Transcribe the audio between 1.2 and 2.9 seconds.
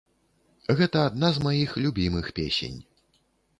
з маіх любімых песень.